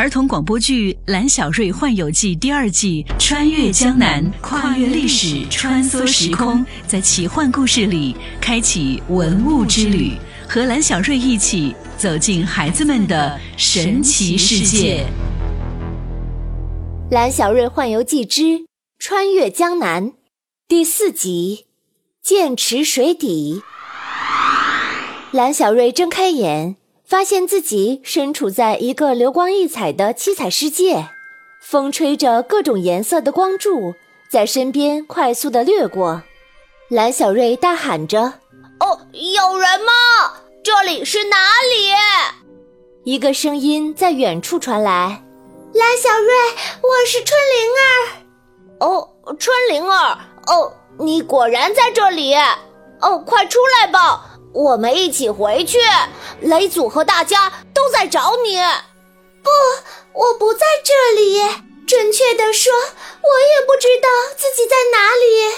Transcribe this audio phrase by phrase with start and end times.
[0.00, 10.16] 儿童广播剧《蓝小瑞幻游记》第二季，穿越江南，跨越历史，穿梭时空，在奇幻故事里开启文物之旅，
[10.48, 15.04] 和蓝小瑞一起走进孩子们的神奇世界。
[17.12, 18.64] 《蓝小瑞幻游记之
[18.98, 20.12] 穿越江南》
[20.66, 21.66] 第四集：
[22.22, 23.60] 剑池水底。
[25.30, 26.79] 蓝小瑞睁开眼。
[27.10, 31.08] 发现自己身处在一个流光溢彩的七彩世界，
[31.60, 33.96] 风吹着各种颜色的光柱
[34.30, 36.22] 在身边快速的掠过。
[36.88, 38.34] 蓝小瑞大喊着
[38.78, 39.92] ：“哦，有人吗？
[40.62, 41.90] 这里是哪里？”
[43.02, 45.24] 一个声音在远处传来
[45.74, 46.32] ：“蓝小瑞，
[46.80, 48.86] 我是春灵儿。
[48.86, 52.36] ”“哦，春灵儿，哦，你果然在这里。
[53.00, 55.78] 哦，快出来吧。”我们一起回去，
[56.40, 58.58] 雷祖和大家都在找你。
[59.42, 59.50] 不，
[60.12, 61.40] 我不在这里。
[61.86, 65.54] 准确的说，我也不知道自己在哪里。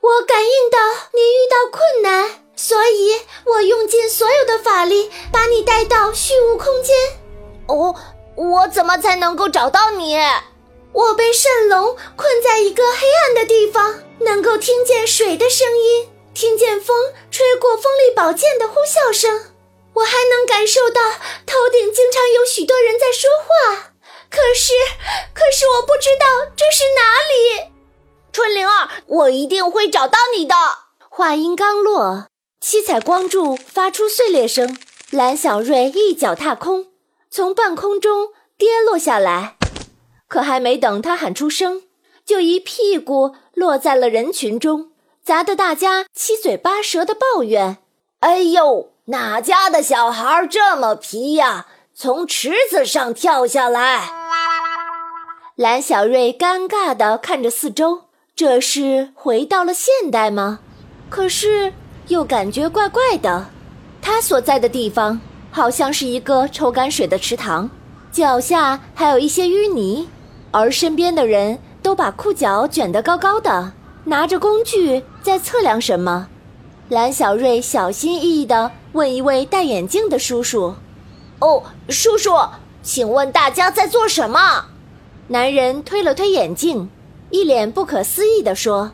[0.00, 0.78] 我感应到
[1.12, 6.94] 你遇到困难，所以我用尽所有的法力把你带到虚无空间。
[7.66, 7.94] 哦，
[8.36, 10.16] 我怎么才能够找到你？
[10.92, 16.08] 我被圣龙困在一个黑暗的地方，能够听见水的声音。
[16.34, 19.52] 听见风吹过锋利宝剑的呼啸声，
[19.94, 21.00] 我还能感受到
[21.46, 23.92] 头顶经常有许多人在说话。
[24.28, 24.72] 可是，
[25.32, 27.22] 可是我不知道这是哪
[27.62, 27.70] 里。
[28.32, 30.54] 春灵儿，我一定会找到你的。
[31.08, 32.26] 话音刚落，
[32.60, 34.76] 七彩光柱发出碎裂声，
[35.10, 36.88] 蓝小瑞一脚踏空，
[37.30, 39.56] 从半空中跌落下来。
[40.26, 41.84] 可还没等他喊出声，
[42.26, 44.90] 就一屁股落在了人群中。
[45.24, 47.78] 砸得大家七嘴八舌的抱怨
[48.20, 51.64] ：“哎呦，哪家的小孩这么皮呀？
[51.94, 54.10] 从池子上跳下来！”
[55.56, 58.02] 蓝小瑞尴尬地看着四周，
[58.36, 60.58] 这是回到了现代吗？
[61.08, 61.72] 可是
[62.08, 63.46] 又感觉怪怪的。
[64.02, 65.18] 他所在的地方
[65.50, 67.70] 好像是一个抽干水的池塘，
[68.12, 70.06] 脚下还有一些淤泥，
[70.50, 73.72] 而身边的人都把裤脚卷得高高的。
[74.06, 76.28] 拿着工具在测量什么？
[76.90, 80.74] 蓝小瑞小心翼翼地问一位戴眼镜的叔叔
[81.40, 82.32] ：“哦，叔叔，
[82.82, 84.66] 请问大家在做什么？”
[85.28, 86.90] 男人推了推眼镜，
[87.30, 88.92] 一脸不可思议地说：“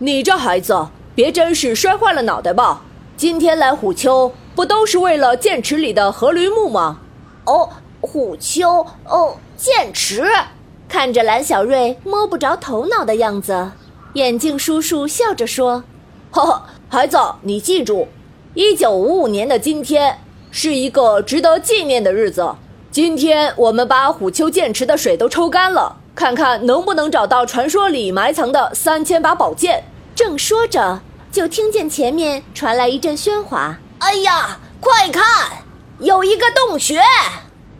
[0.00, 2.82] 你这孩子，别真是摔坏了脑袋吧？
[3.16, 6.98] 今天来虎丘不都是为了剑池里的河驴木吗
[7.46, 7.70] ？”“哦，
[8.02, 10.30] 虎丘，哦，剑池。”
[10.90, 13.70] 看着蓝小瑞摸不着头脑的样子。
[14.14, 15.84] 眼镜叔叔笑着说
[16.32, 18.08] ：“哈哈，孩子，你记住，
[18.54, 20.18] 一九五五年的今天
[20.50, 22.56] 是一个值得纪念的日子。
[22.90, 31.00] 今天我们把虎丘剑池的水都抽干了，看看能不能找到传说里埋藏的三千把宝剑。”正说着，
[31.30, 33.78] 就听见前面传来一阵喧哗。
[34.00, 35.22] “哎呀，快看，
[36.00, 37.00] 有一个洞穴！”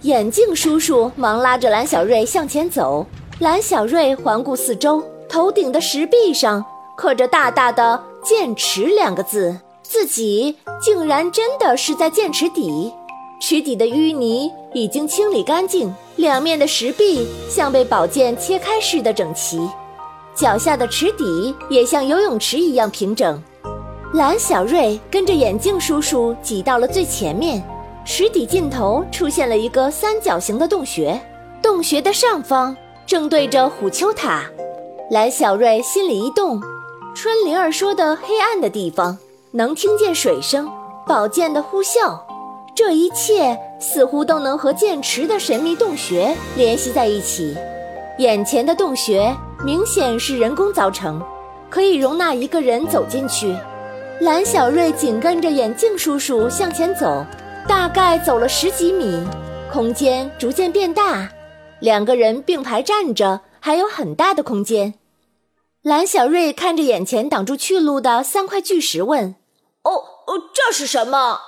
[0.02, 3.04] 眼镜叔叔忙拉着蓝小瑞向前走。
[3.40, 5.09] 蓝小瑞环顾四周。
[5.30, 6.64] 头顶的石壁上
[6.96, 12.92] 刻着大大的“剑池”两个字，自己竟然真的是在剑池底。
[13.40, 19.70] 池底的淤泥已经清理干净，两面的石壁像被宝剑切开似的整齐，
[20.34, 23.40] 脚下的池底也像游泳池一样平整。
[24.12, 27.62] 蓝小瑞跟着眼镜叔叔挤到了最前面，
[28.04, 31.18] 池底尽头出现了一个三角形的洞穴，
[31.62, 32.76] 洞穴的上方
[33.06, 34.44] 正对着虎丘塔。
[35.10, 36.62] 蓝小瑞心里一动，
[37.16, 39.18] 春灵儿说的黑暗的地方
[39.50, 40.70] 能听见水声、
[41.04, 42.16] 宝剑的呼啸，
[42.76, 47.56] 这一切似乎都能和剑池的神秘洞穴联系在一起。
[48.18, 51.20] 眼前的洞穴明显是人工造成，
[51.68, 53.52] 可以容纳一个人走进去。
[54.20, 57.26] 蓝小瑞紧跟着眼镜叔叔向前走，
[57.66, 59.20] 大概走了十几米，
[59.72, 61.28] 空间逐渐变大，
[61.80, 64.94] 两个人并排站着，还有很大的空间。
[65.82, 69.36] 蓝小瑞看着眼前挡住去路的三块巨石，问
[69.84, 69.92] ：“哦
[70.26, 71.40] 哦，这是什么？”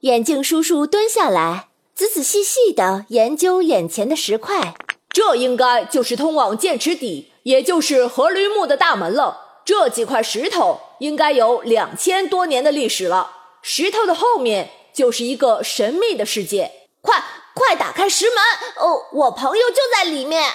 [0.00, 4.74] 眼镜叔叔蹲下来，仔仔细细地研究眼前的石块。
[5.10, 9.62] 这应该就是通往剑池底，也就是河驴墓的大门了。
[9.64, 13.32] 这几块石头应该有两千多年的历史了。
[13.62, 16.72] 石头的后面就是一个神秘的世界。
[17.00, 17.24] 快
[17.54, 18.36] 快打开石门！
[18.84, 20.50] 哦，我朋友就在里面。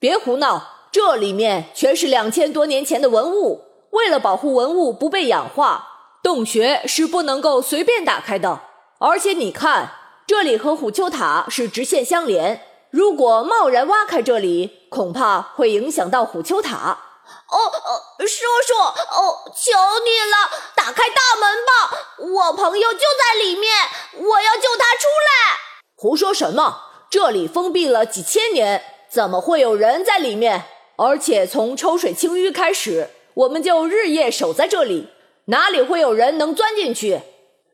[0.00, 0.78] 别胡闹。
[0.90, 8.62] 这里面全是两千多年前的文物，为了保护文物不被氧化，洞穴是不能够随便打开的。
[8.98, 9.92] 而且你看，
[10.26, 16.98] 这里和虎丘塔是直线相连，如果贸然挖开这里，恐怕会影响到虎丘塔。
[17.46, 19.70] 哦哦，叔叔，哦，求
[20.04, 21.98] 你了，打开大门吧！
[22.18, 23.70] 我朋友就在里面，
[24.14, 25.56] 我要救他出来。
[25.94, 26.86] 胡说什么？
[27.08, 30.64] 这里封闭了几千年，怎么会有人在里面？
[30.96, 35.08] 而且从抽水清淤开始，我们就日夜守在这里，
[35.46, 37.22] 哪里会有人能钻进去？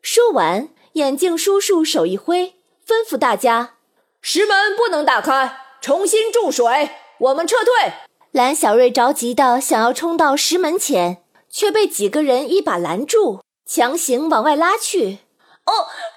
[0.00, 2.54] 说完，眼镜叔叔手一挥，
[2.86, 3.74] 吩咐大家：
[4.22, 7.92] 石门不能打开，重新注水，我们撤退。
[8.30, 15.18] 蓝小瑞着急的想要冲到石门前，却被几个人一把拦住，强行往外拉去。
[15.64, 15.72] 哦，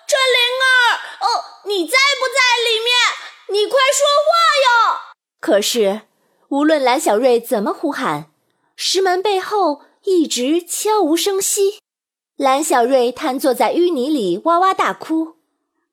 [0.08, 0.70] 春灵儿，
[1.26, 2.40] 哦，你在不在
[2.72, 2.94] 里面？
[3.52, 4.49] 你快说话！
[5.50, 6.02] 可是，
[6.50, 8.28] 无论蓝小瑞怎么呼喊，
[8.76, 11.80] 石门背后一直悄无声息。
[12.38, 15.30] 蓝小瑞瘫坐在淤泥里，哇哇大哭。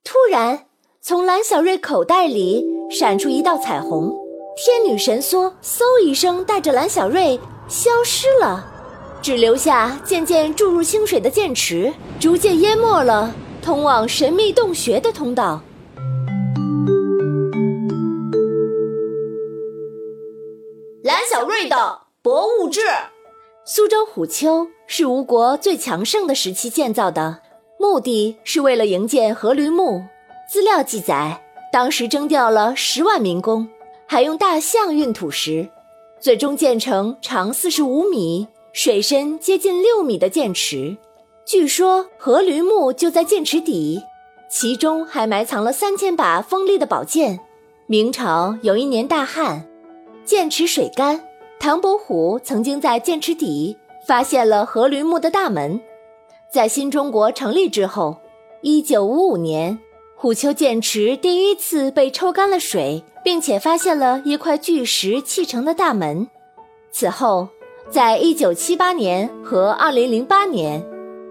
[0.05, 0.67] 突然，
[1.00, 4.14] 从蓝小瑞口袋里闪出一道彩虹。
[4.58, 8.70] 天女神梭嗖一声，带着蓝小瑞消失了，
[9.23, 15.62] 只留下渐渐注入清水的剑池，逐渐淹没了通往神秘洞穴的通道。
[21.58, 22.82] 瑞的博物志：
[23.64, 27.41] 苏州虎丘是吴国最强盛的时期建造的，
[27.81, 30.05] 目的是为了营建阖闾墓。
[30.53, 31.43] 资料记载，
[31.73, 33.67] 当时征调了十万民工。
[34.06, 35.67] 还用大象运土石，
[36.20, 40.99] 最终建成长四十五米、水深接近六米的剑池。
[41.47, 44.03] 据说阖闾墓就在剑池底，
[44.50, 47.41] 其中还埋藏了三千把锋利的宝剑。
[47.87, 49.67] 明朝有一年大旱，
[50.26, 51.25] 剑池水干，
[51.66, 53.76] 唐伯虎曾经在剑池底
[54.06, 55.80] 发现了阖闾墓的大门。
[56.48, 58.18] 在新中国成立之后，
[58.60, 59.76] 一九五五年。
[60.14, 66.28] 虎丘剑池第一次被抽干了水，并且发现了一块巨石砌成的大门。
[66.92, 67.48] 此后，
[67.90, 70.80] 在一九七八年和二零零八年，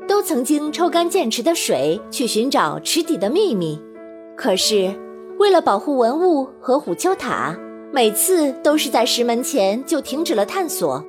[0.05, 3.81] 都曾经抽干剑池的水去寻找池底的秘密。
[4.35, 4.93] 可是，
[5.39, 7.57] 为了保护文物和虎丘塔，
[7.95, 11.01] 每次都是在石门前就停止了探索。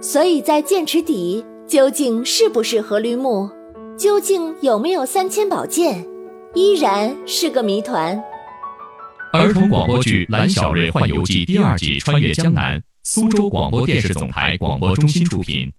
[0.00, 3.48] 所以在剑池底究竟是不是阖闾墓？
[3.96, 6.04] 究竟有没有三千宝剑？
[6.52, 8.20] 依然是个谜团。
[9.32, 15.72] 儿童广播剧《蓝小瑞幻游记》第二季《穿越江南》，苏州广播电视总台广播中心出品。